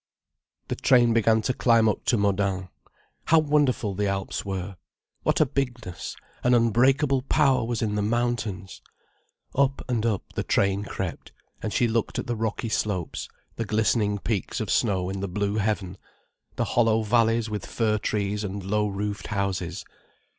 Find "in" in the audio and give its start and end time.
7.83-7.93, 15.07-15.19